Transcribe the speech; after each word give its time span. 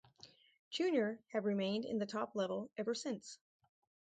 Junior 0.71 1.19
have 1.31 1.45
remained 1.45 1.85
in 1.85 1.99
the 1.99 2.07
top 2.07 2.35
level 2.35 2.71
ever 2.75 2.95
since. 2.95 3.37